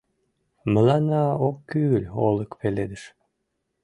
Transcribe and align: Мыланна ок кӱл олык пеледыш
Мыланна 0.73 1.23
ок 1.47 1.57
кӱл 1.69 2.03
олык 2.27 2.51
пеледыш 2.59 3.03